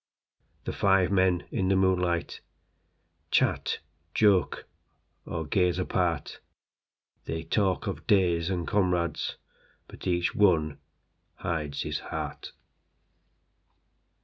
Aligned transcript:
The 0.63 0.73
five 0.73 1.11
men 1.11 1.45
in 1.51 1.67
the 1.67 1.75
moonlightChat, 1.75 2.41
joke, 4.15 4.67
or 5.27 5.45
gaze 5.45 5.77
apart. 5.77 6.39
They 7.25 7.43
talk 7.43 7.85
of 7.85 8.07
days 8.07 8.49
and 8.49 8.67
comrades, 8.67 9.35
But 9.87 10.07
each 10.07 10.33
one 10.33 10.79
hides 11.35 11.83
his 11.83 11.99
heart. 11.99 12.51